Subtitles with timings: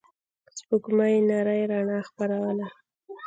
[0.57, 2.67] سپوږمۍ نرۍ رڼا خپروله.